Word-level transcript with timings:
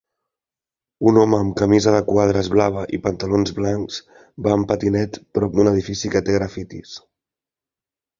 Un 1.09 1.17
home 1.23 1.39
amb 1.39 1.51
camisa 1.57 1.91
de 1.95 1.99
quadres 2.07 2.47
blava 2.53 2.85
i 2.97 2.99
pantalons 3.03 3.53
blancs 3.59 3.99
va 4.47 4.55
en 4.61 4.65
patinet 4.71 5.21
prop 5.39 5.59
d'un 5.59 5.69
edifici 5.73 6.11
que 6.17 6.23
té 6.31 6.39
grafitis 6.39 6.95